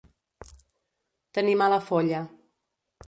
Tenir 1.39 1.55
mala 1.63 1.81
folla. 1.91 2.27